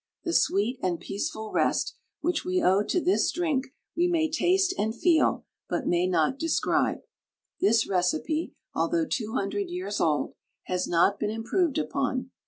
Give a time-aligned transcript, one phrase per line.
[0.23, 4.95] The sweet and peaceful rest which we owe to this drink we may taste and
[4.99, 7.03] feel, but may not describe."
[7.59, 10.33] This recipe, although two hundred years old,
[10.63, 12.31] has not been improved upon.